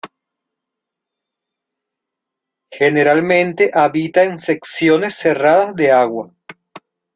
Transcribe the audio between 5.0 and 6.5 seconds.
cerradas de agua.